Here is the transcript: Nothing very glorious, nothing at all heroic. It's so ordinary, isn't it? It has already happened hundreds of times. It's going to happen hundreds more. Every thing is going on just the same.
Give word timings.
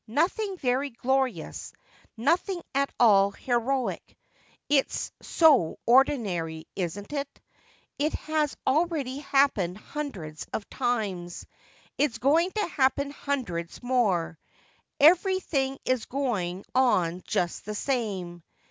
Nothing 0.07 0.57
very 0.57 0.89
glorious, 0.89 1.73
nothing 2.17 2.63
at 2.73 2.91
all 2.99 3.29
heroic. 3.29 4.17
It's 4.67 5.11
so 5.21 5.77
ordinary, 5.85 6.65
isn't 6.75 7.13
it? 7.13 7.39
It 7.99 8.13
has 8.13 8.57
already 8.65 9.19
happened 9.19 9.77
hundreds 9.77 10.47
of 10.53 10.67
times. 10.71 11.45
It's 11.99 12.17
going 12.17 12.49
to 12.53 12.65
happen 12.69 13.11
hundreds 13.11 13.83
more. 13.83 14.39
Every 14.99 15.39
thing 15.39 15.77
is 15.85 16.05
going 16.05 16.65
on 16.73 17.21
just 17.27 17.65
the 17.65 17.75
same. 17.75 18.41